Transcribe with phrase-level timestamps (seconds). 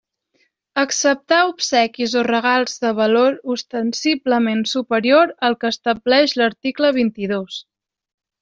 [0.83, 7.61] Acceptar obsequis o regals de valor ostensiblement superior al que estableix l'article vint-i-dos.